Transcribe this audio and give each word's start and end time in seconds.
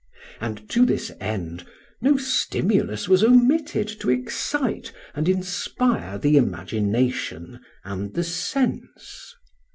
And 0.39 0.67
to 0.71 0.83
this 0.83 1.11
end 1.19 1.63
no 2.01 2.17
stimulus 2.17 3.07
was 3.07 3.23
omitted 3.23 3.87
to 3.99 4.09
excite 4.09 4.91
and 5.13 5.29
inspire 5.29 6.17
the 6.17 6.37
imagination 6.37 7.59
and 7.83 8.11
the 8.15 8.23
sense. 8.23 9.35